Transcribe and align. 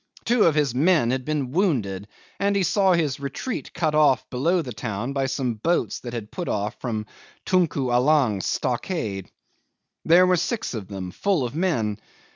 Two 0.25 0.45
of 0.45 0.55
his 0.55 0.73
men 0.73 1.11
had 1.11 1.25
been 1.25 1.51
wounded, 1.51 2.07
and 2.39 2.55
he 2.55 2.63
saw 2.63 2.93
his 2.93 3.19
retreat 3.19 3.71
cut 3.71 3.93
off 3.93 4.27
below 4.31 4.63
the 4.63 4.73
town 4.73 5.13
by 5.13 5.27
some 5.27 5.53
boats 5.53 5.99
that 5.99 6.11
had 6.13 6.31
put 6.31 6.47
off 6.47 6.75
from 6.81 7.05
Tunku 7.45 7.91
Allang's 7.93 8.47
stockade. 8.47 9.29
There 10.03 10.25
were 10.25 10.37
six 10.37 10.73
of 10.73 10.87
them, 10.87 11.11
full 11.11 11.45
of 11.45 11.53
men. 11.55 11.99